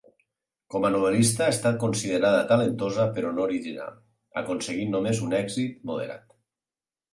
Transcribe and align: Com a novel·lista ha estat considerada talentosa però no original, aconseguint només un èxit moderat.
Com 0.75 0.85
a 0.87 0.89
novel·lista 0.93 1.45
ha 1.47 1.51
estat 1.55 1.77
considerada 1.83 2.39
talentosa 2.53 3.07
però 3.19 3.35
no 3.37 3.45
original, 3.45 3.93
aconseguint 4.43 4.93
només 4.97 5.23
un 5.29 5.39
èxit 5.45 5.89
moderat. 5.93 6.29